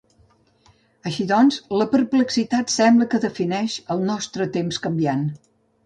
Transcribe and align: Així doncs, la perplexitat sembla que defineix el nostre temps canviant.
Així 1.09 1.25
doncs, 1.33 1.59
la 1.81 1.87
perplexitat 1.93 2.75
sembla 2.79 3.09
que 3.13 3.23
defineix 3.29 3.79
el 3.97 4.05
nostre 4.13 4.53
temps 4.59 4.85
canviant. 4.89 5.27